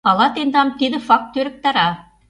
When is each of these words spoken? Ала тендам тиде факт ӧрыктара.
Ала 0.09 0.27
тендам 0.35 0.67
тиде 0.79 0.97
факт 1.07 1.33
ӧрыктара. 1.39 1.89